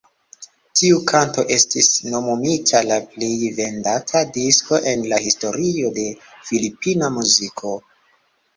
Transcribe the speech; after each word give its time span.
Tiu 0.79 1.01
kanto 1.09 1.43
estis 1.55 1.89
nomumita 2.13 2.81
la 2.93 2.97
plej 3.13 3.29
vendata 3.59 4.23
disko 4.39 4.81
en 4.95 5.07
la 5.15 5.21
historio 5.29 5.95
de 6.01 6.09
filipina 6.49 7.15
muziko. 7.23 7.79